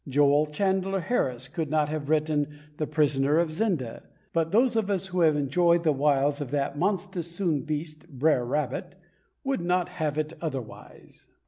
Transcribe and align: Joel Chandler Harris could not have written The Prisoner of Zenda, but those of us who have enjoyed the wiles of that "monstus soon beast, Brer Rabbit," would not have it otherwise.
Joel 0.07 0.47
Chandler 0.47 1.01
Harris 1.01 1.47
could 1.47 1.69
not 1.69 1.87
have 1.89 2.09
written 2.09 2.57
The 2.77 2.87
Prisoner 2.87 3.37
of 3.37 3.51
Zenda, 3.51 4.01
but 4.33 4.49
those 4.51 4.75
of 4.75 4.89
us 4.89 5.05
who 5.09 5.19
have 5.19 5.35
enjoyed 5.35 5.83
the 5.83 5.91
wiles 5.91 6.41
of 6.41 6.49
that 6.49 6.75
"monstus 6.75 7.25
soon 7.25 7.61
beast, 7.61 8.09
Brer 8.09 8.43
Rabbit," 8.43 8.95
would 9.43 9.61
not 9.61 9.89
have 9.89 10.17
it 10.17 10.33
otherwise. 10.41 11.27